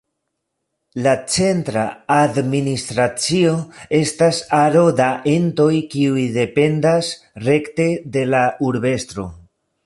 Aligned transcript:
La 1.07 1.11
centra 1.33 1.83
administracio 2.15 3.51
estas 3.97 4.39
aro 4.61 4.81
da 5.01 5.11
entoj 5.35 5.69
kiuj 5.93 6.25
dependas 6.39 7.11
rekte 7.51 7.87
de 8.17 8.25
la 8.33 8.43
Urbestro. 8.71 9.29